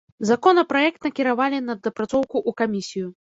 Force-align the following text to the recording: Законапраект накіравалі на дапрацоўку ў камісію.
Законапраект 0.27 1.05
накіравалі 1.07 1.59
на 1.67 1.77
дапрацоўку 1.89 2.37
ў 2.41 2.51
камісію. 2.65 3.07